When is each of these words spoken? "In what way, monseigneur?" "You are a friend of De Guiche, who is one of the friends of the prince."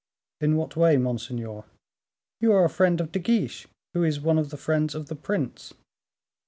"In 0.39 0.55
what 0.55 0.75
way, 0.75 0.97
monseigneur?" 0.97 1.63
"You 2.39 2.53
are 2.53 2.65
a 2.65 2.71
friend 2.71 2.99
of 2.99 3.11
De 3.11 3.19
Guiche, 3.19 3.67
who 3.93 4.01
is 4.01 4.19
one 4.19 4.39
of 4.39 4.49
the 4.49 4.57
friends 4.57 4.95
of 4.95 5.09
the 5.09 5.15
prince." 5.15 5.75